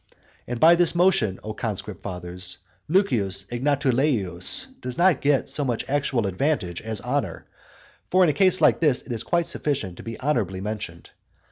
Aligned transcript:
And 0.47 0.59
by 0.59 0.73
this 0.73 0.95
motion, 0.95 1.39
O 1.43 1.53
conscript 1.53 2.01
fathers, 2.01 2.57
Lucius 2.87 3.43
Egnatuleius 3.51 4.65
does 4.81 4.97
not 4.97 5.21
get 5.21 5.47
so 5.47 5.63
much 5.63 5.87
actual 5.87 6.25
advantage 6.25 6.81
as 6.81 7.01
honour. 7.01 7.45
For 8.09 8.23
in 8.23 8.29
a 8.31 8.33
case 8.33 8.61
like 8.61 8.79
this 8.79 9.03
it 9.03 9.11
is 9.11 9.21
quite 9.21 9.45
sufficient 9.45 9.97
to 9.97 10.03
be 10.03 10.19
honourably 10.19 10.59
mentioned. 10.59 11.11